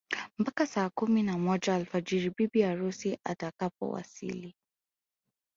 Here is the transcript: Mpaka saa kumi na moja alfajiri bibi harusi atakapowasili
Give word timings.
Mpaka 0.37 0.67
saa 0.67 0.89
kumi 0.89 1.23
na 1.23 1.37
moja 1.37 1.75
alfajiri 1.75 2.29
bibi 2.29 2.61
harusi 2.61 3.19
atakapowasili 3.23 4.55